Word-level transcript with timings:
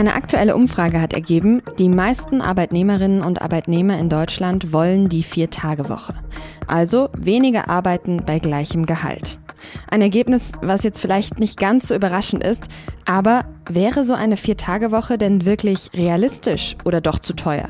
Eine 0.00 0.14
aktuelle 0.14 0.56
Umfrage 0.56 0.98
hat 0.98 1.12
ergeben, 1.12 1.60
die 1.78 1.90
meisten 1.90 2.40
Arbeitnehmerinnen 2.40 3.22
und 3.22 3.42
Arbeitnehmer 3.42 3.98
in 3.98 4.08
Deutschland 4.08 4.72
wollen 4.72 5.10
die 5.10 5.22
Vier-Tage-Woche. 5.22 6.14
Also 6.66 7.10
weniger 7.14 7.68
arbeiten 7.68 8.22
bei 8.24 8.38
gleichem 8.38 8.86
Gehalt. 8.86 9.38
Ein 9.90 10.02
Ergebnis, 10.02 10.52
was 10.62 10.82
jetzt 10.82 11.00
vielleicht 11.00 11.38
nicht 11.38 11.58
ganz 11.58 11.88
so 11.88 11.94
überraschend 11.94 12.44
ist, 12.44 12.64
aber 13.06 13.44
wäre 13.68 14.04
so 14.04 14.14
eine 14.14 14.36
Vier-Tage-Woche 14.36 15.18
denn 15.18 15.44
wirklich 15.44 15.90
realistisch 15.94 16.76
oder 16.84 17.00
doch 17.00 17.18
zu 17.18 17.34
teuer? 17.34 17.68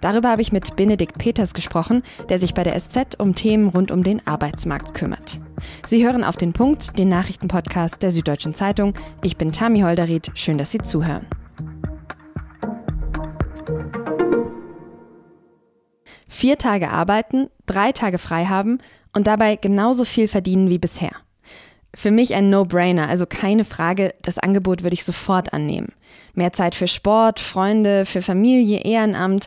Darüber 0.00 0.30
habe 0.30 0.42
ich 0.42 0.52
mit 0.52 0.76
Benedikt 0.76 1.18
Peters 1.18 1.54
gesprochen, 1.54 2.02
der 2.28 2.38
sich 2.38 2.54
bei 2.54 2.62
der 2.62 2.78
SZ 2.78 3.18
um 3.18 3.34
Themen 3.34 3.68
rund 3.68 3.90
um 3.90 4.02
den 4.02 4.26
Arbeitsmarkt 4.26 4.94
kümmert. 4.94 5.40
Sie 5.86 6.04
hören 6.04 6.24
auf 6.24 6.36
den 6.36 6.52
Punkt, 6.52 6.98
den 6.98 7.08
Nachrichtenpodcast 7.08 8.02
der 8.02 8.10
Süddeutschen 8.10 8.54
Zeitung. 8.54 8.94
Ich 9.22 9.36
bin 9.36 9.52
Tami 9.52 9.80
Holderried, 9.80 10.30
schön, 10.34 10.58
dass 10.58 10.70
Sie 10.70 10.78
zuhören. 10.78 11.26
Vier 16.28 16.58
Tage 16.58 16.90
arbeiten, 16.90 17.48
drei 17.64 17.92
Tage 17.92 18.18
frei 18.18 18.46
haben 18.46 18.78
und 19.14 19.26
dabei 19.26 19.56
genauso 19.56 20.04
viel 20.04 20.28
verdienen 20.28 20.68
wie 20.68 20.78
bisher. 20.78 21.23
Für 21.94 22.10
mich 22.10 22.34
ein 22.34 22.50
No-Brainer, 22.50 23.08
also 23.08 23.24
keine 23.26 23.64
Frage, 23.64 24.14
das 24.22 24.38
Angebot 24.38 24.82
würde 24.82 24.94
ich 24.94 25.04
sofort 25.04 25.52
annehmen. 25.52 25.92
Mehr 26.34 26.52
Zeit 26.52 26.74
für 26.74 26.88
Sport, 26.88 27.40
Freunde, 27.40 28.04
für 28.04 28.20
Familie, 28.20 28.80
Ehrenamt 28.80 29.46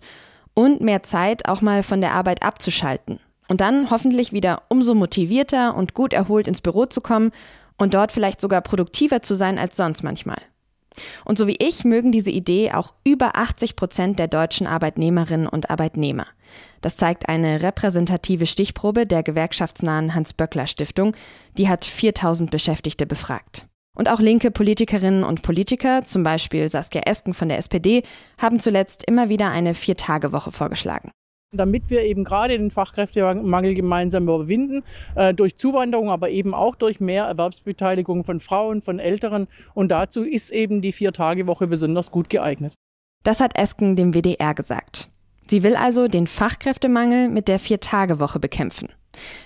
und 0.54 0.82
mehr 0.82 1.04
Zeit 1.04 1.48
auch 1.48 1.62
mal 1.62 1.84
von 1.84 2.02
der 2.02 2.14
Arbeit 2.14 2.44
abzuschalten. 2.44 3.20
Und 3.50 3.62
dann 3.62 3.90
hoffentlich 3.90 4.34
wieder 4.34 4.64
umso 4.70 4.96
motivierter 4.96 5.76
und 5.76 5.94
gut 5.94 6.14
erholt 6.14 6.48
ins 6.48 6.62
Büro 6.62 6.86
zu 6.86 7.02
kommen 7.02 7.32
und 7.78 7.94
dort 7.94 8.12
vielleicht 8.12 8.42
sogar 8.42 8.62
produktiver 8.62 9.22
zu 9.22 9.36
sein 9.36 9.58
als 9.58 9.78
sonst 9.78 10.04
manchmal. 10.04 10.40
Und 11.26 11.38
so 11.38 11.48
wie 11.48 11.58
ich 11.60 11.84
mögen 11.84 12.12
diese 12.12 12.32
Idee 12.32 12.72
auch 12.72 12.94
über 13.04 13.36
80 13.36 13.76
Prozent 13.76 14.20
der 14.20 14.28
deutschen 14.28 14.68
Arbeitnehmerinnen 14.68 15.48
und 15.48 15.70
Arbeitnehmer. 15.70 16.28
Das 16.82 16.98
zeigt 16.98 17.30
eine 17.30 17.62
repräsentative 17.62 18.46
Stichprobe 18.46 19.06
der 19.06 19.24
gewerkschaftsnahen 19.24 20.16
Hans-Böckler-Stiftung. 20.16 21.16
Die 21.58 21.70
hat 21.70 21.86
4000 21.86 22.52
Beschäftigte 22.52 23.06
befragt. 23.06 23.66
Und 23.96 24.10
auch 24.10 24.20
linke 24.20 24.52
Politikerinnen 24.52 25.24
und 25.24 25.42
Politiker, 25.42 26.06
zum 26.06 26.24
Beispiel 26.24 26.70
Saskia 26.70 27.02
Esken 27.06 27.34
von 27.34 27.50
der 27.50 27.58
SPD, 27.58 28.04
haben 28.38 28.60
zuletzt 28.60 29.04
immer 29.08 29.30
wieder 29.30 29.50
eine 29.50 29.74
Vier-Tage-Woche 29.74 30.52
vorgeschlagen 30.52 31.12
damit 31.52 31.90
wir 31.90 32.04
eben 32.04 32.24
gerade 32.24 32.58
den 32.58 32.72
Fachkräftemangel 32.72 33.74
gemeinsam 33.74 34.24
überwinden, 34.24 34.84
äh, 35.16 35.34
durch 35.34 35.56
Zuwanderung, 35.56 36.10
aber 36.10 36.30
eben 36.30 36.54
auch 36.54 36.76
durch 36.76 37.00
mehr 37.00 37.26
Erwerbsbeteiligung 37.26 38.24
von 38.24 38.40
Frauen, 38.40 38.82
von 38.82 39.00
Älteren. 39.00 39.48
Und 39.74 39.90
dazu 39.90 40.24
ist 40.24 40.52
eben 40.52 40.82
die 40.82 40.92
Vier-Tage-Woche 40.92 41.68
besonders 41.68 42.12
gut 42.12 42.30
geeignet. 42.30 42.74
Das 43.24 43.40
hat 43.40 43.58
Esken 43.58 43.96
dem 43.96 44.14
WDR 44.14 44.54
gesagt. 44.54 45.10
Sie 45.48 45.64
will 45.64 45.76
also 45.78 46.08
den 46.08 46.28
Fachkräftemangel 46.28 47.30
mit 47.30 47.48
der 47.48 47.60
Vier-Tage-Woche 47.60 48.40
bekämpfen. 48.40 48.90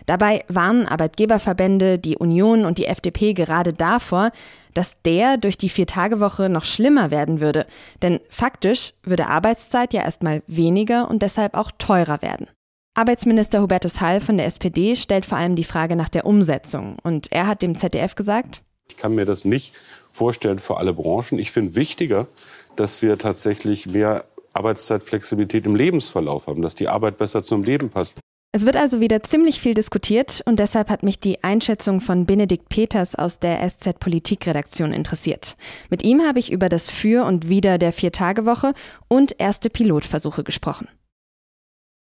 Dabei 0.05 0.43
warnen 0.47 0.87
Arbeitgeberverbände, 0.87 1.99
die 1.99 2.17
Union 2.17 2.65
und 2.65 2.77
die 2.77 2.85
FDP 2.85 3.33
gerade 3.33 3.73
davor, 3.73 4.31
dass 4.73 5.01
der 5.03 5.37
durch 5.37 5.57
die 5.57 5.69
Vier-Tage-Woche 5.69 6.49
noch 6.49 6.65
schlimmer 6.65 7.11
werden 7.11 7.39
würde. 7.41 7.65
Denn 8.01 8.19
faktisch 8.29 8.93
würde 9.03 9.27
Arbeitszeit 9.27 9.93
ja 9.93 10.03
erstmal 10.03 10.43
weniger 10.47 11.09
und 11.09 11.21
deshalb 11.21 11.55
auch 11.55 11.71
teurer 11.77 12.21
werden. 12.21 12.47
Arbeitsminister 12.93 13.61
Hubertus 13.61 14.01
Hall 14.01 14.19
von 14.19 14.37
der 14.37 14.47
SPD 14.47 14.95
stellt 14.95 15.25
vor 15.25 15.37
allem 15.37 15.55
die 15.55 15.63
Frage 15.63 15.95
nach 15.95 16.09
der 16.09 16.25
Umsetzung. 16.25 16.97
Und 17.03 17.31
er 17.31 17.47
hat 17.47 17.61
dem 17.61 17.77
ZDF 17.77 18.15
gesagt, 18.15 18.63
ich 18.89 18.97
kann 18.97 19.15
mir 19.15 19.25
das 19.25 19.45
nicht 19.45 19.73
vorstellen 20.11 20.59
für 20.59 20.77
alle 20.77 20.93
Branchen. 20.93 21.39
Ich 21.39 21.51
finde 21.51 21.75
wichtiger, 21.75 22.27
dass 22.75 23.01
wir 23.01 23.17
tatsächlich 23.17 23.87
mehr 23.87 24.25
Arbeitszeitflexibilität 24.53 25.65
im 25.65 25.75
Lebensverlauf 25.75 26.47
haben, 26.47 26.61
dass 26.61 26.75
die 26.75 26.89
Arbeit 26.89 27.17
besser 27.17 27.41
zum 27.41 27.63
Leben 27.63 27.89
passt. 27.89 28.19
Es 28.53 28.65
wird 28.65 28.75
also 28.75 28.99
wieder 28.99 29.23
ziemlich 29.23 29.61
viel 29.61 29.73
diskutiert 29.73 30.41
und 30.45 30.59
deshalb 30.59 30.89
hat 30.89 31.03
mich 31.03 31.21
die 31.21 31.41
Einschätzung 31.41 32.01
von 32.01 32.25
Benedikt 32.25 32.67
Peters 32.67 33.15
aus 33.15 33.39
der 33.39 33.65
SZ 33.65 33.97
Politikredaktion 33.97 34.91
interessiert. 34.91 35.55
Mit 35.89 36.03
ihm 36.03 36.21
habe 36.21 36.39
ich 36.39 36.51
über 36.51 36.67
das 36.67 36.89
Für 36.89 37.25
und 37.25 37.47
Wider 37.47 37.77
der 37.77 37.93
Vier-Tage-Woche 37.93 38.73
und 39.07 39.39
erste 39.39 39.69
Pilotversuche 39.69 40.43
gesprochen. 40.43 40.89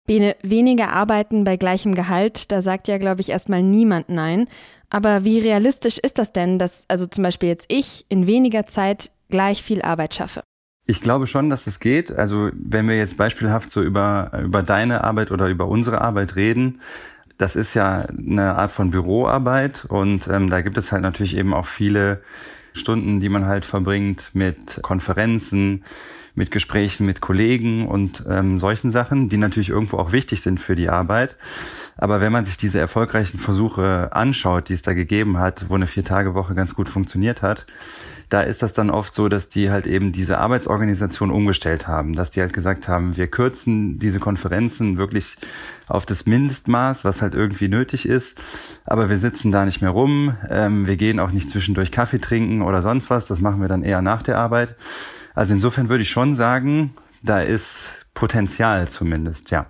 Bene, 0.08 0.34
weniger 0.42 0.88
arbeiten 0.88 1.44
bei 1.44 1.56
gleichem 1.56 1.94
Gehalt, 1.94 2.50
da 2.50 2.62
sagt 2.62 2.88
ja, 2.88 2.98
glaube 2.98 3.20
ich, 3.20 3.28
erstmal 3.28 3.62
niemand 3.62 4.08
Nein. 4.08 4.48
Aber 4.88 5.22
wie 5.24 5.38
realistisch 5.38 5.98
ist 5.98 6.18
das 6.18 6.32
denn, 6.32 6.58
dass 6.58 6.82
also 6.88 7.06
zum 7.06 7.22
Beispiel 7.22 7.48
jetzt 7.48 7.66
ich 7.72 8.06
in 8.08 8.26
weniger 8.26 8.66
Zeit 8.66 9.12
gleich 9.28 9.62
viel 9.62 9.82
Arbeit 9.82 10.16
schaffe? 10.16 10.42
Ich 10.90 11.00
glaube 11.00 11.28
schon, 11.28 11.50
dass 11.50 11.68
es 11.68 11.78
geht. 11.78 12.10
Also 12.10 12.50
wenn 12.52 12.88
wir 12.88 12.96
jetzt 12.96 13.16
beispielhaft 13.16 13.70
so 13.70 13.80
über, 13.80 14.32
über 14.42 14.64
deine 14.64 15.04
Arbeit 15.04 15.30
oder 15.30 15.46
über 15.46 15.68
unsere 15.68 16.00
Arbeit 16.00 16.34
reden, 16.34 16.80
das 17.38 17.54
ist 17.54 17.74
ja 17.74 18.06
eine 18.06 18.56
Art 18.56 18.72
von 18.72 18.90
Büroarbeit 18.90 19.84
und 19.84 20.26
ähm, 20.26 20.50
da 20.50 20.62
gibt 20.62 20.76
es 20.78 20.90
halt 20.90 21.02
natürlich 21.02 21.36
eben 21.36 21.54
auch 21.54 21.66
viele 21.66 22.22
Stunden, 22.72 23.20
die 23.20 23.28
man 23.28 23.46
halt 23.46 23.66
verbringt 23.66 24.30
mit 24.32 24.82
Konferenzen, 24.82 25.84
mit 26.34 26.50
Gesprächen 26.50 27.06
mit 27.06 27.20
Kollegen 27.20 27.86
und 27.86 28.24
ähm, 28.28 28.58
solchen 28.58 28.90
Sachen, 28.90 29.28
die 29.28 29.36
natürlich 29.36 29.68
irgendwo 29.68 29.96
auch 29.98 30.10
wichtig 30.10 30.42
sind 30.42 30.60
für 30.60 30.74
die 30.74 30.88
Arbeit. 30.88 31.36
Aber 32.00 32.22
wenn 32.22 32.32
man 32.32 32.46
sich 32.46 32.56
diese 32.56 32.80
erfolgreichen 32.80 33.38
Versuche 33.38 34.08
anschaut, 34.12 34.70
die 34.70 34.72
es 34.72 34.80
da 34.80 34.94
gegeben 34.94 35.38
hat, 35.38 35.66
wo 35.68 35.74
eine 35.74 35.86
Vier-Tage-Woche 35.86 36.54
ganz 36.54 36.74
gut 36.74 36.88
funktioniert 36.88 37.42
hat, 37.42 37.66
da 38.30 38.40
ist 38.40 38.62
das 38.62 38.72
dann 38.72 38.88
oft 38.88 39.12
so, 39.12 39.28
dass 39.28 39.50
die 39.50 39.70
halt 39.70 39.86
eben 39.86 40.10
diese 40.10 40.38
Arbeitsorganisation 40.38 41.30
umgestellt 41.30 41.88
haben, 41.88 42.14
dass 42.14 42.30
die 42.30 42.40
halt 42.40 42.54
gesagt 42.54 42.88
haben, 42.88 43.18
wir 43.18 43.26
kürzen 43.26 43.98
diese 43.98 44.18
Konferenzen 44.18 44.96
wirklich 44.96 45.36
auf 45.88 46.06
das 46.06 46.24
Mindestmaß, 46.24 47.04
was 47.04 47.20
halt 47.20 47.34
irgendwie 47.34 47.68
nötig 47.68 48.08
ist, 48.08 48.40
aber 48.86 49.10
wir 49.10 49.18
sitzen 49.18 49.52
da 49.52 49.66
nicht 49.66 49.82
mehr 49.82 49.90
rum, 49.90 50.36
ähm, 50.48 50.86
wir 50.86 50.96
gehen 50.96 51.20
auch 51.20 51.32
nicht 51.32 51.50
zwischendurch 51.50 51.92
Kaffee 51.92 52.20
trinken 52.20 52.62
oder 52.62 52.80
sonst 52.80 53.10
was, 53.10 53.26
das 53.26 53.40
machen 53.40 53.60
wir 53.60 53.68
dann 53.68 53.82
eher 53.82 54.00
nach 54.00 54.22
der 54.22 54.38
Arbeit. 54.38 54.74
Also 55.34 55.52
insofern 55.52 55.90
würde 55.90 56.02
ich 56.02 56.10
schon 56.10 56.32
sagen, 56.32 56.94
da 57.22 57.42
ist 57.42 58.06
Potenzial 58.14 58.88
zumindest, 58.88 59.50
ja. 59.50 59.66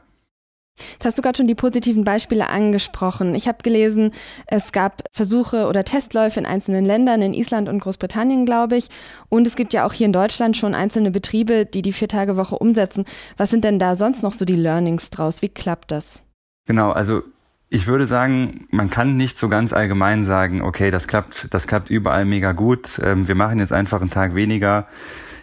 Jetzt 0.93 1.05
hast 1.05 1.19
du 1.19 1.23
gerade 1.23 1.37
schon 1.37 1.47
die 1.47 1.55
positiven 1.55 2.05
Beispiele 2.05 2.49
angesprochen. 2.49 3.35
Ich 3.35 3.49
habe 3.49 3.59
gelesen, 3.63 4.13
es 4.47 4.73
gab 4.73 5.03
Versuche 5.13 5.67
oder 5.67 5.85
Testläufe 5.85 6.41
in 6.41 6.47
einzelnen 6.47 6.85
Ländern, 6.85 7.23
in 7.23 7.35
Island 7.35 7.69
und 7.69 7.81
Großbritannien, 7.81 8.47
glaube 8.47 8.77
ich. 8.77 8.89
Und 9.29 9.47
es 9.47 9.57
gibt 9.57 9.73
ja 9.73 9.87
auch 9.87 9.93
hier 9.93 10.07
in 10.07 10.13
Deutschland 10.13 10.57
schon 10.57 10.75
einzelne 10.75 11.11
Betriebe, 11.11 11.67
die 11.67 11.83
die 11.83 11.93
Viertagewoche 11.93 12.57
umsetzen. 12.57 13.05
Was 13.37 13.51
sind 13.51 13.65
denn 13.65 13.79
da 13.79 13.95
sonst 13.95 14.23
noch 14.23 14.33
so 14.33 14.45
die 14.45 14.57
Learnings 14.57 15.11
draus? 15.11 15.43
Wie 15.43 15.49
klappt 15.49 15.91
das? 15.91 16.23
Genau, 16.67 16.91
also 16.91 17.23
ich 17.69 17.87
würde 17.87 18.07
sagen, 18.07 18.67
man 18.71 18.91
kann 18.91 19.17
nicht 19.17 19.39
so 19.39 19.49
ganz 19.49 19.73
allgemein 19.73 20.25
sagen, 20.25 20.61
okay, 20.61 20.91
das 20.91 21.07
klappt, 21.07 21.55
das 21.55 21.69
klappt 21.69 21.89
überall 21.89 22.25
mega 22.25 22.53
gut. 22.53 23.01
Ähm, 23.03 23.29
wir 23.29 23.37
machen 23.37 23.61
jetzt 23.61 23.73
einfach 23.73 24.01
einen 24.01 24.11
Tag 24.11 24.35
weniger 24.35 24.89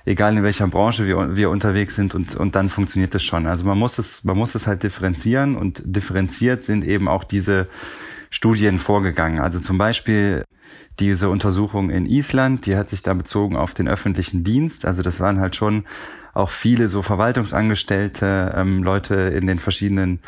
egal 0.08 0.38
in 0.38 0.44
welcher 0.44 0.68
Branche 0.68 1.06
wir, 1.06 1.36
wir 1.36 1.50
unterwegs 1.50 1.96
sind 1.96 2.16
und, 2.16 2.36
und 2.36 2.56
dann 2.56 2.70
funktioniert 2.70 3.14
das 3.14 3.24
schon. 3.24 3.46
Also 3.46 3.66
man 3.66 3.78
muss 3.78 4.00
es, 4.00 4.24
man 4.24 4.38
muss 4.38 4.56
es 4.56 4.66
halt 4.66 4.84
differenzieren 4.84 5.56
und 5.56 5.82
differenziert 5.86 6.64
sind 6.64 6.86
eben 6.86 7.10
auch 7.10 7.26
diese 7.26 7.68
Studien 8.30 8.80
vorgegangen. 8.80 9.40
Also 9.40 9.60
zum 9.60 9.78
Beispiel 9.78 10.46
diese 11.00 11.30
Untersuchung 11.30 11.90
in 11.90 12.06
Island, 12.06 12.66
die 12.66 12.78
hat 12.78 12.90
sich 12.90 13.04
da 13.04 13.14
bezogen 13.14 13.58
auf 13.58 13.74
den 13.74 13.88
öffentlichen 13.88 14.44
Dienst. 14.44 14.86
Also 14.86 15.02
das 15.02 15.20
waren 15.20 15.40
halt 15.40 15.56
schon 15.56 15.84
auch 16.34 16.52
viele 16.52 16.88
so 16.88 17.02
Verwaltungsangestellte, 17.02 18.54
ähm, 18.56 18.84
Leute 18.84 19.16
in 19.16 19.46
den 19.46 19.60
verschiedenen 19.60 20.20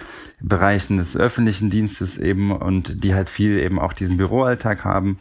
Bereichen 0.41 0.97
des 0.97 1.15
öffentlichen 1.15 1.69
Dienstes 1.69 2.17
eben 2.17 2.51
und 2.51 3.03
die 3.03 3.13
halt 3.13 3.29
viel 3.29 3.59
eben 3.59 3.79
auch 3.79 3.93
diesen 3.93 4.17
Büroalltag 4.17 4.83
haben. 4.83 5.19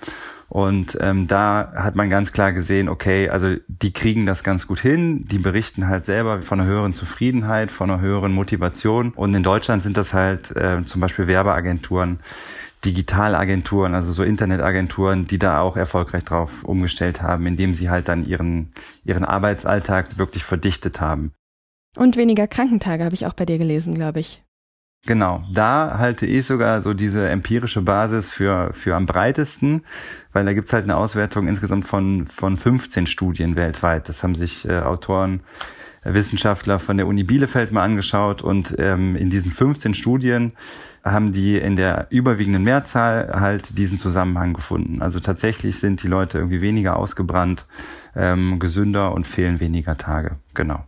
Und 0.49 0.97
ähm, 1.01 1.27
da 1.27 1.73
hat 1.77 1.95
man 1.95 2.09
ganz 2.09 2.33
klar 2.33 2.53
gesehen, 2.53 2.89
okay, 2.89 3.29
also 3.29 3.57
die 3.69 3.93
kriegen 3.93 4.25
das 4.25 4.43
ganz 4.43 4.67
gut 4.67 4.81
hin, 4.81 5.27
die 5.27 5.39
berichten 5.39 5.89
halt 5.89 6.07
selber 6.07 6.41
von 6.41 6.59
einer 6.59 6.69
höheren 6.69 6.95
Zufriedenheit, 6.95 7.71
von 7.71 7.91
einer 7.91 8.01
höheren 8.01 8.33
Motivation. 8.33 9.11
Und 9.11 9.35
in 9.35 9.43
Deutschland 9.43 9.83
sind 9.83 9.99
das 9.99 10.15
halt 10.15 10.57
äh, 10.57 10.83
zum 10.87 11.03
Beispiel 11.03 11.27
Werbeagenturen, 11.27 12.21
Digitalagenturen, 12.85 13.95
also 13.95 14.13
so 14.13 14.23
Internetagenturen, 14.23 15.27
die 15.27 15.39
da 15.39 15.61
auch 15.61 15.77
erfolgreich 15.77 16.25
drauf 16.25 16.65
umgestellt 16.65 17.21
haben, 17.21 17.47
indem 17.47 17.75
sie 17.75 17.91
halt 17.91 18.09
dann 18.09 18.27
ihren, 18.27 18.73
ihren 19.05 19.25
Arbeitsalltag 19.25 20.17
wirklich 20.17 20.45
verdichtet 20.45 21.01
haben. 21.01 21.33
Und 21.97 22.17
weniger 22.17 22.47
Krankentage 22.47 23.05
habe 23.05 23.15
ich 23.15 23.27
auch 23.27 23.33
bei 23.35 23.45
dir 23.45 23.59
gelesen, 23.59 23.95
glaube 23.95 24.21
ich. 24.21 24.45
Genau, 25.07 25.43
da 25.53 25.99
halte 25.99 26.27
ich 26.27 26.45
sogar 26.45 26.83
so 26.83 26.93
diese 26.93 27.29
empirische 27.29 27.83
Basis 27.83 28.31
für, 28.31 28.73
für 28.73 28.95
am 28.95 29.07
breitesten, 29.07 29.85
weil 30.33 30.45
da 30.45 30.53
gibt's 30.53 30.73
halt 30.73 30.85
eine 30.85 30.97
Auswertung 30.97 31.49
insgesamt 31.49 31.85
von, 31.85 32.27
von 32.27 32.57
15 32.57 33.07
Studien 33.07 33.57
weltweit. 33.57 34.09
Das 34.09 34.23
haben 34.23 34.35
sich 34.35 34.69
äh, 34.69 34.81
Autoren 34.81 35.41
Wissenschaftler 36.05 36.79
von 36.79 36.97
der 36.97 37.07
Uni 37.07 37.25
Bielefeld 37.25 37.73
mal 37.73 37.83
angeschaut 37.83 38.43
und 38.43 38.75
ähm, 38.79 39.17
in 39.17 39.31
diesen 39.31 39.51
15 39.51 39.95
Studien 39.95 40.53
haben 41.05 41.33
die 41.33 41.57
in 41.57 41.77
der 41.77 42.07
überwiegenden 42.11 42.65
Mehrzahl 42.65 43.41
halt 43.41 43.79
diesen 43.79 43.99
Zusammenhang 43.99 44.53
gefunden. 44.53 45.01
Also 45.01 45.21
tatsächlich 45.21 45.79
sind 45.79 46.03
die 46.03 46.09
Leute 46.09 46.39
irgendwie 46.39 46.61
weniger 46.61 46.97
ausgebrannt, 46.97 47.67
ähm, 48.15 48.59
gesünder 48.59 49.13
und 49.13 49.27
fehlen 49.27 49.61
weniger 49.61 49.97
Tage. 49.97 50.37
Genau. 50.55 50.85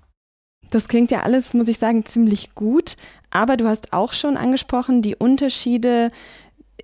Das 0.71 0.87
klingt 0.87 1.11
ja 1.11 1.23
alles, 1.23 1.53
muss 1.53 1.69
ich 1.69 1.79
sagen, 1.79 2.05
ziemlich 2.07 2.55
gut. 2.55 2.97
Aber 3.31 3.56
du 3.56 3.67
hast 3.67 3.93
auch 3.93 4.12
schon 4.12 4.37
angesprochen, 4.37 5.03
die 5.03 5.17
Unterschiede 5.17 6.11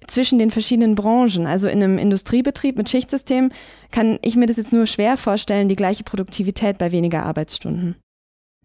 zwischen 0.06 0.38
den 0.38 0.50
verschiedenen 0.50 0.94
Branchen. 0.94 1.46
Also 1.46 1.68
in 1.68 1.82
einem 1.82 1.98
Industriebetrieb 1.98 2.76
mit 2.76 2.88
Schichtsystem 2.88 3.50
kann 3.90 4.18
ich 4.22 4.36
mir 4.36 4.46
das 4.46 4.56
jetzt 4.56 4.72
nur 4.72 4.86
schwer 4.86 5.16
vorstellen, 5.16 5.68
die 5.68 5.76
gleiche 5.76 6.04
Produktivität 6.04 6.78
bei 6.78 6.92
weniger 6.92 7.24
Arbeitsstunden. 7.24 7.96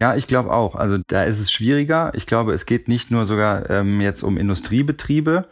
Ja, 0.00 0.16
ich 0.16 0.26
glaube 0.26 0.52
auch. 0.52 0.74
Also 0.74 0.98
da 1.06 1.24
ist 1.24 1.38
es 1.38 1.52
schwieriger. 1.52 2.12
Ich 2.14 2.26
glaube, 2.26 2.52
es 2.52 2.66
geht 2.66 2.88
nicht 2.88 3.10
nur 3.10 3.24
sogar 3.24 3.70
ähm, 3.70 4.00
jetzt 4.00 4.22
um 4.22 4.36
Industriebetriebe, 4.36 5.46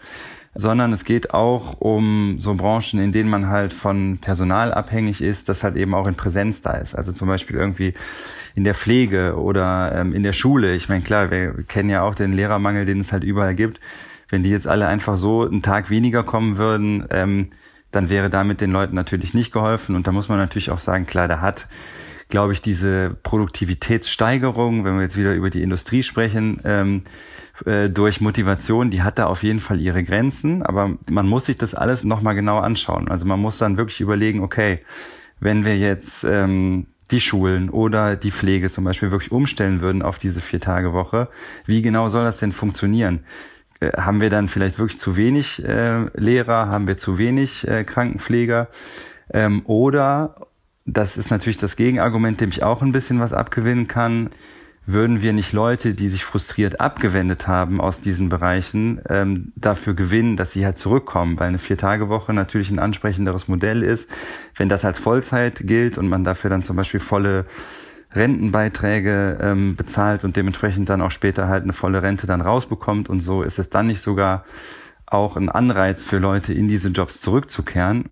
sondern 0.55 0.93
es 0.93 1.05
geht 1.05 1.33
auch 1.33 1.81
um 1.81 2.37
so 2.39 2.55
Branchen, 2.55 3.01
in 3.01 3.13
denen 3.13 3.31
man 3.31 3.49
halt 3.49 3.73
von 3.73 4.19
Personal 4.19 4.73
abhängig 4.73 5.23
ist, 5.23 5.49
das 5.49 5.63
halt 5.63 5.77
eben 5.77 5.95
auch 5.95 6.07
in 6.07 6.17
Präsenz 6.17 6.61
da 6.61 6.73
ist. 6.73 6.95
Also 6.95 7.13
zum 7.13 7.29
Beispiel 7.29 7.57
irgendwie 7.57 7.95
in 8.55 8.65
der 8.65 8.75
Pflege 8.75 9.37
oder 9.37 9.93
ähm, 9.95 10.13
in 10.13 10.23
der 10.23 10.33
Schule. 10.33 10.75
Ich 10.75 10.89
meine, 10.89 11.03
klar, 11.03 11.31
wir 11.31 11.63
kennen 11.69 11.89
ja 11.89 12.03
auch 12.03 12.17
den 12.17 12.33
Lehrermangel, 12.33 12.85
den 12.85 13.01
es 13.01 13.13
halt 13.13 13.23
überall 13.23 13.55
gibt. 13.55 13.81
Wenn 14.29 14.43
die 14.43 14.51
jetzt 14.51 14.67
alle 14.67 14.89
einfach 14.89 15.17
so 15.17 15.47
einen 15.47 15.63
Tag 15.63 15.89
weniger 15.91 16.25
kommen 16.25 16.59
würden, 16.59 17.07
ähm, 17.11 17.51
dann 17.93 18.09
wäre 18.09 18.31
damit 18.31 18.61
den 18.61 18.71
Leuten 18.73 18.95
natürlich 18.95 19.35
nicht 19.35 19.53
geholfen. 19.53 19.95
Und 19.95 20.07
da 20.07 20.13
muss 20.13 20.29
man 20.29 20.39
natürlich 20.39 20.71
auch 20.71 20.79
sagen, 20.79 21.07
klar, 21.07 21.29
da 21.29 21.41
hat 21.41 21.69
glaube 22.31 22.53
ich, 22.53 22.63
diese 22.63 23.11
Produktivitätssteigerung, 23.23 24.85
wenn 24.85 24.95
wir 24.95 25.03
jetzt 25.03 25.17
wieder 25.17 25.35
über 25.35 25.51
die 25.51 25.63
Industrie 25.63 26.03
sprechen, 26.03 26.61
ähm, 26.65 27.03
äh, 27.67 27.89
durch 27.89 28.21
Motivation, 28.21 28.91
die 28.91 29.03
hat 29.03 29.19
da 29.19 29.27
auf 29.27 29.43
jeden 29.43 29.61
Fall 29.61 29.81
ihre 29.81 30.03
Grenzen, 30.03 30.63
aber 30.63 30.97
man 31.11 31.27
muss 31.27 31.47
sich 31.47 31.59
das 31.59 31.75
alles 31.75 32.05
nochmal 32.05 32.35
genau 32.35 32.59
anschauen. 32.59 33.09
Also 33.09 33.27
man 33.27 33.41
muss 33.41 33.59
dann 33.59 33.77
wirklich 33.77 34.01
überlegen, 34.01 34.43
okay, 34.43 34.81
wenn 35.41 35.65
wir 35.65 35.77
jetzt 35.77 36.25
ähm, 36.25 36.87
die 37.11 37.21
Schulen 37.21 37.71
oder 37.71 38.17
die 38.17 38.31
Pflege 38.31 38.71
zum 38.71 38.85
Beispiel 38.85 39.11
wirklich 39.11 39.33
umstellen 39.33 39.81
würden 39.81 40.03
auf 40.03 40.19
diese 40.19 40.41
Vier-Tage-Woche, 40.41 41.29
wie 41.67 41.83
genau 41.83 42.09
soll 42.09 42.25
das 42.25 42.39
denn 42.39 42.53
funktionieren? 42.53 43.25
Äh, 43.81 43.93
haben 44.01 44.21
wir 44.21 44.31
dann 44.31 44.49
vielleicht 44.49 44.79
wirklich 44.79 44.99
zu 44.99 45.17
wenig 45.17 45.65
äh, 45.65 46.07
Lehrer, 46.15 46.69
haben 46.69 46.87
wir 46.87 46.97
zu 46.97 47.19
wenig 47.19 47.67
äh, 47.67 47.85
Krankenpfleger? 47.85 48.69
Ähm, 49.33 49.63
oder 49.65 50.47
das 50.87 51.17
ist 51.17 51.31
natürlich 51.31 51.59
das 51.59 51.77
Gegenargument, 51.77 52.41
dem 52.41 52.51
ich 52.51 52.63
auch 52.63 52.83
ein 52.83 52.93
bisschen 52.93 53.21
was 53.21 53.33
abgewinnen 53.33 53.87
kann. 53.87 54.31
Würden 54.87 55.23
wir 55.23 55.33
nicht 55.33 55.53
Leute, 55.53 55.95
die 55.95 56.09
sich 56.09 56.25
frustriert 56.25 56.81
abgewendet 56.81 57.47
haben 57.47 57.81
aus 57.81 58.01
diesen 58.01 58.29
Bereichen, 58.29 59.01
ähm, 59.09 59.53
dafür 59.55 59.95
gewinnen, 59.95 60.37
dass 60.37 60.53
sie 60.53 60.65
halt 60.65 60.79
zurückkommen, 60.79 61.39
weil 61.39 61.49
eine 61.49 61.59
Vier-Tage-Woche 61.59 62.33
natürlich 62.33 62.71
ein 62.71 62.79
ansprechenderes 62.79 63.47
Modell 63.47 63.83
ist. 63.83 64.11
Wenn 64.57 64.69
das 64.69 64.85
als 64.85 64.99
Vollzeit 64.99 65.63
gilt 65.65 65.99
und 65.99 66.09
man 66.09 66.25
dafür 66.25 66.51
dann 66.51 66.63
zum 66.63 66.77
Beispiel 66.77 67.01
volle 67.01 67.45
Rentenbeiträge 68.13 69.39
ähm, 69.41 69.77
bezahlt 69.77 70.25
und 70.25 70.37
dementsprechend 70.37 70.89
dann 70.89 71.03
auch 71.03 71.11
später 71.11 71.49
halt 71.49 71.63
eine 71.63 71.73
volle 71.73 72.03
Rente 72.03 72.27
dann 72.27 72.41
rausbekommt 72.41 73.09
und 73.09 73.21
so, 73.21 73.43
ist 73.43 73.59
es 73.59 73.71
dann 73.71 73.87
nicht 73.87 74.01
sogar 74.01 74.45
auch 75.07 75.37
ein 75.37 75.49
Anreiz 75.49 76.05
für 76.05 76.19
Leute, 76.19 76.53
in 76.53 76.69
diese 76.69 76.89
Jobs 76.89 77.21
zurückzukehren. 77.21 78.09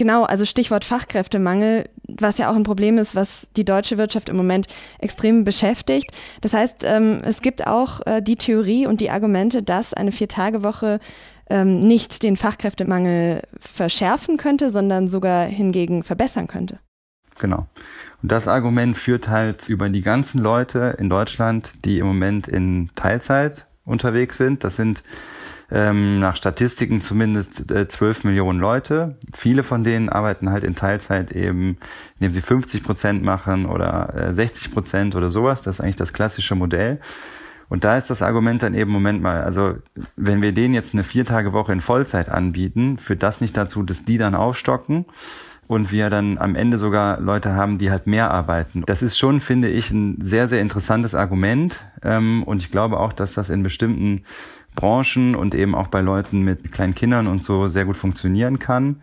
Genau, 0.00 0.24
also 0.24 0.46
Stichwort 0.46 0.86
Fachkräftemangel, 0.86 1.86
was 2.08 2.38
ja 2.38 2.50
auch 2.50 2.56
ein 2.56 2.62
Problem 2.62 2.96
ist, 2.96 3.14
was 3.14 3.50
die 3.54 3.66
deutsche 3.66 3.98
Wirtschaft 3.98 4.30
im 4.30 4.36
Moment 4.38 4.66
extrem 4.98 5.44
beschäftigt. 5.44 6.16
Das 6.40 6.54
heißt, 6.54 6.84
ähm, 6.84 7.20
es 7.22 7.42
gibt 7.42 7.66
auch 7.66 8.00
äh, 8.06 8.22
die 8.22 8.36
Theorie 8.36 8.86
und 8.86 9.02
die 9.02 9.10
Argumente, 9.10 9.62
dass 9.62 9.92
eine 9.92 10.10
Viertagewoche 10.10 11.00
ähm, 11.50 11.80
nicht 11.80 12.22
den 12.22 12.38
Fachkräftemangel 12.38 13.42
verschärfen 13.58 14.38
könnte, 14.38 14.70
sondern 14.70 15.08
sogar 15.08 15.44
hingegen 15.44 16.02
verbessern 16.02 16.46
könnte. 16.46 16.78
Genau. 17.38 17.66
Und 18.22 18.32
das 18.32 18.48
Argument 18.48 18.96
führt 18.96 19.28
halt 19.28 19.68
über 19.68 19.90
die 19.90 20.00
ganzen 20.00 20.40
Leute 20.40 20.96
in 20.98 21.10
Deutschland, 21.10 21.72
die 21.84 21.98
im 21.98 22.06
Moment 22.06 22.48
in 22.48 22.88
Teilzeit 22.94 23.66
unterwegs 23.84 24.38
sind. 24.38 24.64
Das 24.64 24.76
sind 24.76 25.02
ähm, 25.70 26.20
nach 26.20 26.36
Statistiken 26.36 27.00
zumindest 27.00 27.70
äh, 27.70 27.86
12 27.88 28.24
Millionen 28.24 28.58
Leute. 28.58 29.16
Viele 29.32 29.62
von 29.62 29.84
denen 29.84 30.08
arbeiten 30.08 30.50
halt 30.50 30.64
in 30.64 30.74
Teilzeit 30.74 31.32
eben, 31.32 31.78
indem 32.18 32.32
sie 32.32 32.42
50 32.42 32.82
Prozent 32.82 33.22
machen 33.22 33.66
oder 33.66 34.14
äh, 34.28 34.34
60 34.34 34.72
Prozent 34.72 35.16
oder 35.16 35.30
sowas. 35.30 35.62
Das 35.62 35.76
ist 35.76 35.80
eigentlich 35.80 35.96
das 35.96 36.12
klassische 36.12 36.54
Modell. 36.54 37.00
Und 37.68 37.84
da 37.84 37.96
ist 37.96 38.10
das 38.10 38.20
Argument 38.20 38.64
dann 38.64 38.74
eben, 38.74 38.90
Moment 38.90 39.22
mal, 39.22 39.42
also 39.42 39.76
wenn 40.16 40.42
wir 40.42 40.52
denen 40.52 40.74
jetzt 40.74 40.92
eine 40.92 41.04
Viertagewoche 41.04 41.72
in 41.72 41.80
Vollzeit 41.80 42.28
anbieten, 42.28 42.98
führt 42.98 43.22
das 43.22 43.40
nicht 43.40 43.56
dazu, 43.56 43.84
dass 43.84 44.04
die 44.04 44.18
dann 44.18 44.34
aufstocken 44.34 45.06
und 45.68 45.92
wir 45.92 46.10
dann 46.10 46.36
am 46.36 46.56
Ende 46.56 46.78
sogar 46.78 47.20
Leute 47.20 47.54
haben, 47.54 47.78
die 47.78 47.92
halt 47.92 48.08
mehr 48.08 48.32
arbeiten. 48.32 48.82
Das 48.86 49.02
ist 49.02 49.16
schon, 49.16 49.38
finde 49.38 49.68
ich, 49.68 49.92
ein 49.92 50.16
sehr, 50.20 50.48
sehr 50.48 50.60
interessantes 50.60 51.14
Argument. 51.14 51.78
Ähm, 52.02 52.42
und 52.42 52.60
ich 52.60 52.72
glaube 52.72 52.98
auch, 52.98 53.12
dass 53.12 53.34
das 53.34 53.50
in 53.50 53.62
bestimmten 53.62 54.24
Branchen 54.74 55.34
und 55.34 55.54
eben 55.54 55.74
auch 55.74 55.88
bei 55.88 56.00
Leuten 56.00 56.42
mit 56.42 56.72
kleinen 56.72 56.94
Kindern 56.94 57.26
und 57.26 57.44
so 57.44 57.68
sehr 57.68 57.84
gut 57.84 57.96
funktionieren 57.96 58.58
kann. 58.58 58.96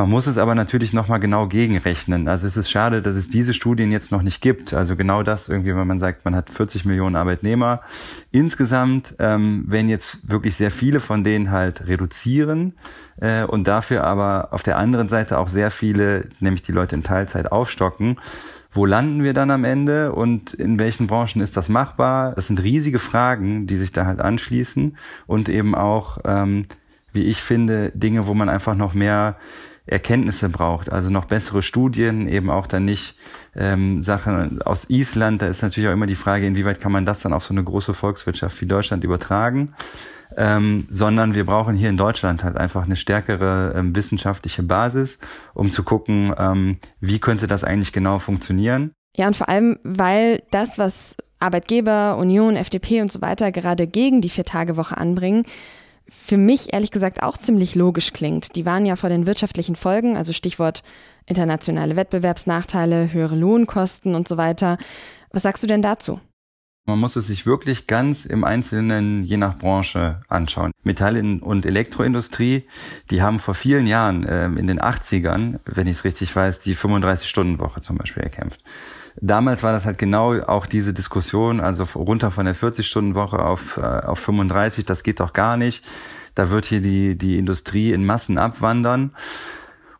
Man 0.00 0.08
muss 0.08 0.26
es 0.26 0.38
aber 0.38 0.54
natürlich 0.54 0.94
nochmal 0.94 1.20
genau 1.20 1.46
gegenrechnen. 1.46 2.26
Also 2.26 2.46
es 2.46 2.56
ist 2.56 2.70
schade, 2.70 3.02
dass 3.02 3.16
es 3.16 3.28
diese 3.28 3.52
Studien 3.52 3.92
jetzt 3.92 4.12
noch 4.12 4.22
nicht 4.22 4.40
gibt. 4.40 4.72
Also 4.72 4.96
genau 4.96 5.22
das 5.22 5.50
irgendwie, 5.50 5.76
wenn 5.76 5.86
man 5.86 5.98
sagt, 5.98 6.24
man 6.24 6.34
hat 6.34 6.48
40 6.48 6.86
Millionen 6.86 7.16
Arbeitnehmer 7.16 7.82
insgesamt, 8.30 9.14
ähm, 9.18 9.64
wenn 9.66 9.90
jetzt 9.90 10.30
wirklich 10.30 10.56
sehr 10.56 10.70
viele 10.70 11.00
von 11.00 11.22
denen 11.22 11.50
halt 11.50 11.86
reduzieren 11.86 12.74
äh, 13.20 13.44
und 13.44 13.66
dafür 13.66 14.04
aber 14.04 14.48
auf 14.52 14.62
der 14.62 14.78
anderen 14.78 15.10
Seite 15.10 15.38
auch 15.38 15.50
sehr 15.50 15.70
viele, 15.70 16.30
nämlich 16.38 16.62
die 16.62 16.72
Leute 16.72 16.94
in 16.94 17.02
Teilzeit 17.02 17.52
aufstocken, 17.52 18.16
wo 18.72 18.86
landen 18.86 19.24
wir 19.24 19.34
dann 19.34 19.50
am 19.50 19.64
Ende 19.64 20.12
und 20.12 20.54
in 20.54 20.78
welchen 20.78 21.06
Branchen 21.06 21.40
ist 21.40 21.56
das 21.56 21.68
machbar? 21.68 22.32
Das 22.34 22.46
sind 22.46 22.62
riesige 22.62 23.00
Fragen, 23.00 23.66
die 23.66 23.76
sich 23.76 23.92
da 23.92 24.06
halt 24.06 24.20
anschließen 24.20 24.96
und 25.26 25.48
eben 25.48 25.74
auch, 25.74 26.18
ähm, 26.24 26.66
wie 27.12 27.24
ich 27.24 27.42
finde, 27.42 27.90
Dinge, 27.94 28.26
wo 28.26 28.34
man 28.34 28.48
einfach 28.48 28.76
noch 28.76 28.94
mehr 28.94 29.36
Erkenntnisse 29.86 30.48
braucht, 30.48 30.92
also 30.92 31.10
noch 31.10 31.24
bessere 31.24 31.62
Studien, 31.62 32.28
eben 32.28 32.48
auch 32.48 32.68
dann 32.68 32.84
nicht 32.84 33.16
ähm, 33.56 34.02
Sachen 34.02 34.62
aus 34.62 34.88
Island. 34.88 35.42
Da 35.42 35.48
ist 35.48 35.62
natürlich 35.62 35.88
auch 35.88 35.94
immer 35.94 36.06
die 36.06 36.14
Frage, 36.14 36.46
inwieweit 36.46 36.80
kann 36.80 36.92
man 36.92 37.06
das 37.06 37.22
dann 37.22 37.32
auf 37.32 37.42
so 37.42 37.52
eine 37.52 37.64
große 37.64 37.92
Volkswirtschaft 37.92 38.60
wie 38.60 38.66
Deutschland 38.66 39.02
übertragen 39.02 39.74
ähm, 40.36 40.86
sondern 40.90 41.34
wir 41.34 41.44
brauchen 41.46 41.76
hier 41.76 41.88
in 41.88 41.96
Deutschland 41.96 42.44
halt 42.44 42.56
einfach 42.56 42.84
eine 42.84 42.96
stärkere 42.96 43.74
ähm, 43.76 43.94
wissenschaftliche 43.94 44.62
Basis, 44.62 45.18
um 45.54 45.70
zu 45.70 45.82
gucken, 45.82 46.34
ähm, 46.38 46.78
wie 47.00 47.18
könnte 47.18 47.46
das 47.46 47.64
eigentlich 47.64 47.92
genau 47.92 48.18
funktionieren. 48.18 48.92
Ja, 49.16 49.26
und 49.26 49.36
vor 49.36 49.48
allem, 49.48 49.78
weil 49.82 50.42
das, 50.50 50.78
was 50.78 51.16
Arbeitgeber, 51.40 52.16
Union, 52.16 52.56
FDP 52.56 53.00
und 53.00 53.10
so 53.10 53.20
weiter 53.20 53.50
gerade 53.50 53.86
gegen 53.86 54.20
die 54.20 54.28
Vier-Tage-Woche 54.28 54.96
anbringen, 54.96 55.44
für 56.08 56.36
mich 56.36 56.72
ehrlich 56.72 56.90
gesagt 56.90 57.22
auch 57.22 57.38
ziemlich 57.38 57.74
logisch 57.74 58.12
klingt. 58.12 58.56
Die 58.56 58.66
waren 58.66 58.84
ja 58.84 58.96
vor 58.96 59.10
den 59.10 59.26
wirtschaftlichen 59.26 59.76
Folgen, 59.76 60.16
also 60.16 60.32
Stichwort 60.32 60.82
internationale 61.26 61.96
Wettbewerbsnachteile, 61.96 63.12
höhere 63.12 63.36
Lohnkosten 63.36 64.14
und 64.14 64.26
so 64.26 64.36
weiter. 64.36 64.76
Was 65.30 65.42
sagst 65.42 65.62
du 65.62 65.68
denn 65.68 65.82
dazu? 65.82 66.20
Man 66.86 66.98
muss 66.98 67.16
es 67.16 67.26
sich 67.26 67.46
wirklich 67.46 67.86
ganz 67.86 68.24
im 68.24 68.42
Einzelnen 68.42 69.22
je 69.22 69.36
nach 69.36 69.56
Branche 69.58 70.22
anschauen. 70.28 70.72
Metall- 70.82 71.38
und 71.40 71.66
Elektroindustrie, 71.66 72.66
die 73.10 73.22
haben 73.22 73.38
vor 73.38 73.54
vielen 73.54 73.86
Jahren, 73.86 74.24
äh, 74.24 74.46
in 74.46 74.66
den 74.66 74.80
80ern, 74.80 75.60
wenn 75.66 75.86
ich 75.86 75.98
es 75.98 76.04
richtig 76.04 76.34
weiß, 76.34 76.60
die 76.60 76.74
35-Stunden-Woche 76.74 77.80
zum 77.80 77.96
Beispiel 77.96 78.22
erkämpft. 78.22 78.64
Damals 79.16 79.62
war 79.62 79.72
das 79.72 79.84
halt 79.84 79.98
genau 79.98 80.40
auch 80.40 80.66
diese 80.66 80.94
Diskussion, 80.94 81.60
also 81.60 81.84
runter 81.94 82.30
von 82.30 82.46
der 82.46 82.56
40-Stunden-Woche 82.56 83.38
auf, 83.38 83.76
äh, 83.76 83.80
auf 83.80 84.18
35, 84.18 84.84
das 84.84 85.02
geht 85.02 85.20
doch 85.20 85.32
gar 85.32 85.56
nicht. 85.56 85.84
Da 86.34 86.50
wird 86.50 86.64
hier 86.64 86.80
die, 86.80 87.18
die 87.18 87.38
Industrie 87.38 87.92
in 87.92 88.06
Massen 88.06 88.38
abwandern. 88.38 89.12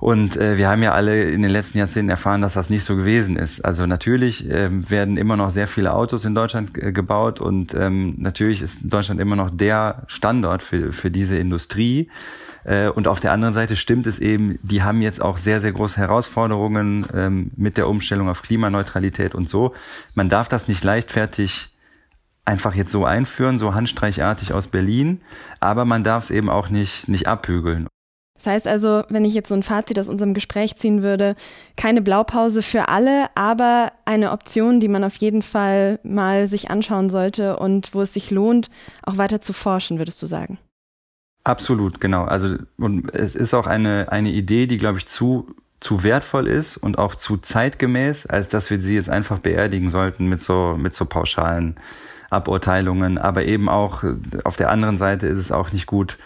Und 0.01 0.39
äh, 0.39 0.57
wir 0.57 0.69
haben 0.69 0.83
ja 0.83 0.93
alle 0.93 1.25
in 1.25 1.43
den 1.43 1.51
letzten 1.51 1.77
Jahrzehnten 1.77 2.09
erfahren, 2.09 2.41
dass 2.41 2.55
das 2.55 2.71
nicht 2.71 2.85
so 2.85 2.97
gewesen 2.97 3.37
ist. 3.37 3.61
Also 3.61 3.85
natürlich 3.87 4.51
ähm, 4.51 4.89
werden 4.89 5.19
immer 5.19 5.37
noch 5.37 5.51
sehr 5.51 5.69
viele 5.69 5.93
Autos 5.93 6.25
in 6.25 6.35
Deutschland 6.35 6.77
äh, 6.83 6.91
gebaut 6.91 7.41
und 7.41 7.75
ähm, 7.75 8.15
natürlich 8.17 8.63
ist 8.63 8.81
Deutschland 8.83 9.21
immer 9.21 9.37
noch 9.37 9.51
der 9.51 10.05
Standort 10.07 10.63
für, 10.63 10.91
für 10.93 11.11
diese 11.11 11.37
Industrie. 11.37 12.09
Äh, 12.65 12.89
und 12.89 13.09
auf 13.09 13.21
der 13.21 13.33
anderen 13.33 13.53
Seite 13.53 13.77
stimmt 13.77 14.07
es 14.07 14.19
eben, 14.19 14.59
die 14.63 14.83
haben 14.83 15.03
jetzt 15.03 15.21
auch 15.21 15.37
sehr, 15.37 15.61
sehr 15.61 15.73
große 15.73 15.99
Herausforderungen 15.99 17.07
ähm, 17.15 17.51
mit 17.57 17.77
der 17.77 17.87
Umstellung 17.87 18.31
auf 18.31 18.41
Klimaneutralität 18.41 19.35
und 19.35 19.51
so. 19.51 19.75
Man 20.15 20.31
darf 20.31 20.49
das 20.49 20.67
nicht 20.67 20.83
leichtfertig 20.83 21.77
einfach 22.47 22.75
jetzt 22.75 22.91
so 22.91 23.05
einführen, 23.05 23.59
so 23.59 23.75
handstreichartig 23.75 24.55
aus 24.55 24.67
Berlin, 24.67 25.21
aber 25.61 25.85
man 25.85 26.05
darf 26.05 26.25
es 26.25 26.31
eben 26.31 26.49
auch 26.49 26.71
nicht, 26.71 27.07
nicht 27.07 27.29
abhügeln. 27.29 27.87
Das 28.43 28.55
heißt 28.55 28.67
also, 28.67 29.05
wenn 29.11 29.27
ich 29.27 29.35
jetzt 29.35 29.51
so 29.51 29.55
ein 29.55 29.63
Fazit 29.63 29.99
aus 29.99 30.09
unserem 30.09 30.33
Gespräch 30.33 30.75
ziehen 30.77 31.03
würde, 31.03 31.35
keine 31.77 32.01
Blaupause 32.01 32.63
für 32.63 32.89
alle, 32.89 33.27
aber 33.35 33.93
eine 34.07 34.31
Option, 34.33 34.81
die 34.81 34.89
man 34.89 35.05
auf 35.05 35.17
jeden 35.17 35.43
Fall 35.43 36.01
mal 36.05 36.47
sich 36.47 36.71
anschauen 36.71 37.11
sollte 37.11 37.59
und 37.59 37.93
wo 37.93 38.01
es 38.01 38.15
sich 38.15 38.31
lohnt, 38.31 38.71
auch 39.03 39.19
weiter 39.19 39.43
zu 39.43 39.53
forschen, 39.53 39.99
würdest 39.99 40.23
du 40.23 40.27
sagen? 40.27 40.57
Absolut, 41.45 42.01
genau. 42.01 42.25
Also 42.25 42.57
und 42.79 43.15
es 43.15 43.35
ist 43.35 43.53
auch 43.53 43.67
eine, 43.67 44.11
eine 44.11 44.31
Idee, 44.31 44.67
die, 44.67 44.79
glaube 44.79 44.97
ich, 44.97 45.07
zu, 45.07 45.55
zu 45.81 46.03
wertvoll 46.03 46.49
ist 46.49 46.79
und 46.79 46.99
auch 46.99 47.17
zu 47.17 47.37
zeitgemäß, 47.37 48.25
als 48.25 48.49
dass 48.49 48.71
wir 48.71 48.81
sie 48.81 48.95
jetzt 48.95 49.11
einfach 49.11 49.41
beerdigen 49.41 49.91
sollten 49.91 50.29
mit 50.29 50.41
so, 50.41 50.77
mit 50.79 50.95
so 50.95 51.05
pauschalen 51.05 51.77
Aburteilungen. 52.31 53.19
Aber 53.19 53.45
eben 53.45 53.69
auch 53.69 54.03
auf 54.45 54.57
der 54.57 54.71
anderen 54.71 54.97
Seite 54.97 55.27
ist 55.27 55.39
es 55.39 55.53
auch 55.53 55.73
nicht 55.73 55.85
gut, 55.85 56.17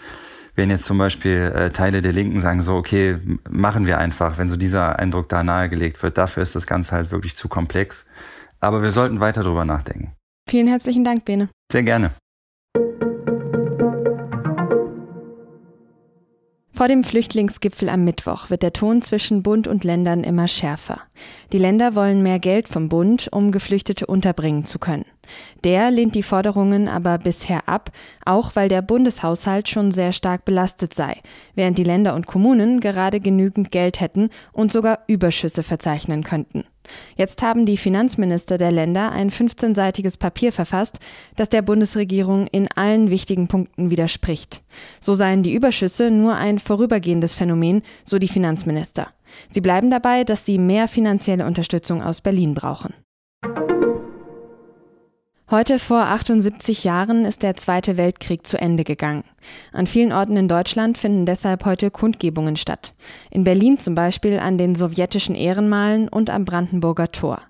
wenn 0.55 0.69
jetzt 0.69 0.85
zum 0.85 0.97
Beispiel 0.97 1.51
äh, 1.53 1.69
Teile 1.69 2.01
der 2.01 2.13
Linken 2.13 2.39
sagen 2.39 2.61
so, 2.61 2.75
okay, 2.75 3.17
machen 3.49 3.85
wir 3.87 3.97
einfach, 3.97 4.37
wenn 4.37 4.49
so 4.49 4.55
dieser 4.55 4.97
Eindruck 4.99 5.29
da 5.29 5.43
nahegelegt 5.43 6.01
wird, 6.01 6.17
dafür 6.17 6.43
ist 6.43 6.55
das 6.55 6.65
Ganze 6.65 6.93
halt 6.93 7.11
wirklich 7.11 7.35
zu 7.35 7.47
komplex. 7.47 8.05
Aber 8.59 8.81
wir 8.81 8.91
sollten 8.91 9.19
weiter 9.19 9.43
drüber 9.43 9.65
nachdenken. 9.65 10.13
Vielen 10.49 10.67
herzlichen 10.67 11.03
Dank, 11.03 11.25
Bene. 11.25 11.49
Sehr 11.71 11.83
gerne. 11.83 12.11
Vor 16.75 16.89
dem 16.89 17.05
Flüchtlingsgipfel 17.05 17.87
am 17.87 18.03
Mittwoch 18.03 18.49
wird 18.49 18.61
der 18.61 18.73
Ton 18.73 19.01
zwischen 19.01 19.43
Bund 19.43 19.65
und 19.65 19.85
Ländern 19.85 20.25
immer 20.25 20.49
schärfer. 20.49 20.99
Die 21.53 21.57
Länder 21.57 21.95
wollen 21.95 22.21
mehr 22.21 22.37
Geld 22.37 22.67
vom 22.67 22.89
Bund, 22.89 23.29
um 23.31 23.51
Geflüchtete 23.51 24.07
unterbringen 24.07 24.65
zu 24.65 24.77
können. 24.77 25.05
Der 25.63 25.89
lehnt 25.89 26.15
die 26.15 26.21
Forderungen 26.21 26.89
aber 26.89 27.17
bisher 27.17 27.69
ab, 27.69 27.91
auch 28.25 28.57
weil 28.57 28.67
der 28.67 28.81
Bundeshaushalt 28.81 29.69
schon 29.69 29.91
sehr 29.91 30.11
stark 30.11 30.43
belastet 30.43 30.93
sei, 30.93 31.21
während 31.53 31.77
die 31.77 31.85
Länder 31.85 32.13
und 32.13 32.27
Kommunen 32.27 32.81
gerade 32.81 33.21
genügend 33.21 33.71
Geld 33.71 34.01
hätten 34.01 34.29
und 34.51 34.73
sogar 34.73 34.99
Überschüsse 35.07 35.63
verzeichnen 35.63 36.25
könnten. 36.25 36.65
Jetzt 37.15 37.41
haben 37.41 37.65
die 37.65 37.77
Finanzminister 37.77 38.57
der 38.57 38.71
Länder 38.71 39.11
ein 39.11 39.29
15-seitiges 39.29 40.17
Papier 40.17 40.51
verfasst, 40.51 40.99
das 41.35 41.49
der 41.49 41.61
Bundesregierung 41.61 42.47
in 42.47 42.67
allen 42.75 43.09
wichtigen 43.09 43.47
Punkten 43.47 43.89
widerspricht. 43.89 44.63
So 44.99 45.13
seien 45.13 45.43
die 45.43 45.53
Überschüsse 45.53 46.11
nur 46.11 46.35
ein 46.35 46.59
vorübergehendes 46.59 47.35
Phänomen, 47.35 47.81
so 48.05 48.17
die 48.17 48.27
Finanzminister. 48.27 49.07
Sie 49.49 49.61
bleiben 49.61 49.89
dabei, 49.89 50.23
dass 50.23 50.45
sie 50.45 50.57
mehr 50.57 50.87
finanzielle 50.87 51.45
Unterstützung 51.45 52.01
aus 52.01 52.21
Berlin 52.21 52.53
brauchen. 52.53 52.93
Heute 55.51 55.77
vor 55.77 56.07
78 56.07 56.85
Jahren 56.85 57.23
ist 57.23 57.43
der 57.43 57.55
Zweite 57.55 57.97
Weltkrieg 57.97 58.47
zu 58.47 58.59
Ende 58.59 58.83
gegangen. 58.83 59.23
An 59.71 59.85
vielen 59.85 60.11
Orten 60.11 60.35
in 60.37 60.47
Deutschland 60.47 60.97
finden 60.97 61.27
deshalb 61.27 61.65
heute 61.65 61.91
Kundgebungen 61.91 62.55
statt. 62.55 62.95
In 63.29 63.43
Berlin 63.43 63.77
zum 63.77 63.93
Beispiel 63.93 64.39
an 64.39 64.57
den 64.57 64.73
sowjetischen 64.73 65.35
Ehrenmalen 65.35 66.09
und 66.09 66.31
am 66.31 66.45
Brandenburger 66.45 67.11
Tor. 67.11 67.43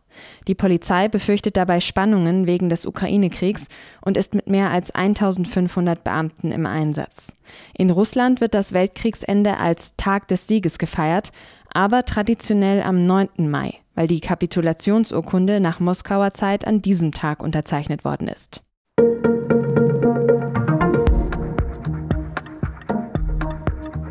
Die 0.50 0.56
Polizei 0.56 1.08
befürchtet 1.08 1.56
dabei 1.56 1.80
Spannungen 1.80 2.48
wegen 2.48 2.68
des 2.68 2.86
Ukraine-Kriegs 2.86 3.70
und 4.02 4.18
ist 4.18 4.36
mit 4.36 4.48
mehr 4.48 4.72
als 4.72 4.92
1500 4.92 6.04
Beamten 6.04 6.52
im 6.52 6.66
Einsatz. 6.66 7.32
In 7.78 7.92
Russland 7.92 8.42
wird 8.42 8.56
das 8.56 8.74
Weltkriegsende 8.74 9.58
als 9.58 9.94
Tag 9.96 10.28
des 10.28 10.50
Sieges 10.50 10.80
gefeiert, 10.80 11.32
aber 11.74 12.04
traditionell 12.04 12.84
am 12.84 13.06
9. 13.06 13.50
Mai 13.50 13.80
weil 13.96 14.08
die 14.08 14.20
Kapitulationsurkunde 14.20 15.60
nach 15.60 15.80
Moskauer 15.80 16.34
Zeit 16.34 16.68
an 16.68 16.82
diesem 16.82 17.12
Tag 17.12 17.42
unterzeichnet 17.42 18.06
worden 18.06 18.28
ist. 18.28 18.62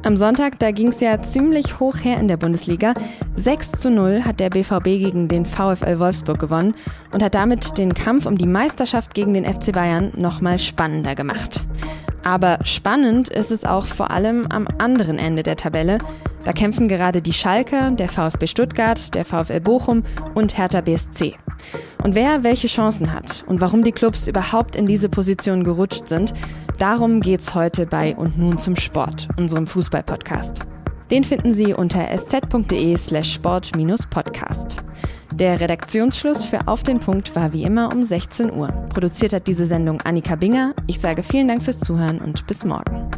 Am 0.05 0.19
Sonntag, 0.19 0.59
da 0.59 0.71
ging 0.71 0.89
es 0.89 1.01
ja 1.01 1.23
ziemlich 1.23 1.81
hoch 1.81 1.97
her 1.97 2.19
in 2.21 2.29
der 2.29 2.37
Bundesliga. 2.37 2.93
6 3.37 3.73
zu 3.73 3.89
0 3.89 4.25
hat 4.27 4.39
der 4.39 4.51
BVB 4.51 4.85
gegen 4.85 5.29
den 5.29 5.47
VfL 5.47 5.99
Wolfsburg 5.99 6.39
gewonnen 6.39 6.75
und 7.15 7.23
hat 7.23 7.35
damit 7.35 7.79
den 7.79 7.95
Kampf 7.95 8.27
um 8.27 8.37
die 8.37 8.47
Meisterschaft 8.47 9.15
gegen 9.15 9.33
den 9.33 9.47
FC 9.47 9.73
Bayern 9.73 10.13
nochmal 10.19 10.59
spannender 10.59 11.15
gemacht. 11.15 11.65
Aber 12.25 12.59
spannend 12.65 13.29
ist 13.29 13.51
es 13.51 13.65
auch 13.65 13.87
vor 13.87 14.11
allem 14.11 14.47
am 14.49 14.67
anderen 14.79 15.19
Ende 15.19 15.43
der 15.43 15.57
Tabelle. 15.57 15.99
Da 16.45 16.53
kämpfen 16.53 16.89
gerade 16.89 17.23
die 17.23 17.33
Schalker, 17.33 17.91
der 17.91 18.09
VfB 18.09 18.47
Stuttgart, 18.47 19.15
der 19.15 19.25
VfL 19.25 19.61
Bochum 19.61 20.05
und 20.35 20.57
Hertha 20.57 20.81
BSC. 20.81 21.37
Und 22.03 22.15
wer 22.15 22.43
welche 22.43 22.67
Chancen 22.67 23.13
hat 23.13 23.45
und 23.47 23.61
warum 23.61 23.83
die 23.83 23.93
Clubs 23.93 24.27
überhaupt 24.27 24.77
in 24.77 24.87
diese 24.87 25.09
Position 25.09 25.65
gerutscht 25.65 26.09
sind, 26.09 26.35
darum 26.79 27.21
geht's 27.21 27.55
heute 27.55 27.87
bei 27.87 28.15
Und 28.17 28.39
nun 28.39 28.59
zum 28.59 28.77
Sport, 28.77 29.29
unserem 29.37 29.67
Fußball-Podcast. 29.67 30.61
Den 31.11 31.25
finden 31.25 31.53
Sie 31.53 31.75
unter 31.75 32.09
sz.de 32.11 32.97
slash 32.97 33.35
sport-podcast. 33.35 34.77
Der 35.33 35.61
Redaktionsschluss 35.61 36.45
für 36.45 36.69
Auf 36.69 36.83
den 36.83 36.99
Punkt 36.99 37.35
war 37.35 37.53
wie 37.53 37.65
immer 37.65 37.93
um 37.93 38.03
16 38.03 38.53
Uhr. 38.53 38.69
Produziert 38.91 39.33
hat 39.33 39.47
diese 39.47 39.67
Sendung 39.67 40.01
Annika 40.03 40.37
Binger. 40.37 40.75
Ich 40.87 41.01
sage 41.01 41.23
vielen 41.23 41.47
Dank 41.47 41.63
fürs 41.63 41.81
Zuhören 41.81 42.21
und 42.21 42.47
bis 42.47 42.65
morgen. 42.65 43.11